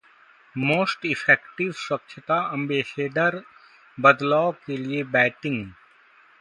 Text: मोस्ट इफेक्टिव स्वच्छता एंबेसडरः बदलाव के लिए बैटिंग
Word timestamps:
मोस्ट 0.55 1.05
इफेक्टिव 1.05 1.71
स्वच्छता 1.81 2.39
एंबेसडरः 2.53 3.43
बदलाव 3.97 4.51
के 4.65 4.77
लिए 4.77 5.03
बैटिंग 5.13 5.65